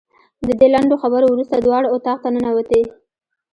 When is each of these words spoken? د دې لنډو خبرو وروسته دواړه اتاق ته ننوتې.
د 0.47 0.49
دې 0.59 0.67
لنډو 0.75 0.95
خبرو 1.03 1.25
وروسته 1.29 1.55
دواړه 1.57 1.87
اتاق 1.95 2.17
ته 2.23 2.29
ننوتې. 2.35 2.81